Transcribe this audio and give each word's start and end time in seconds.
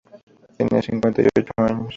Tenía 0.57 0.81
cincuenta 0.81 1.21
y 1.21 1.27
ocho 1.35 1.51
años. 1.57 1.89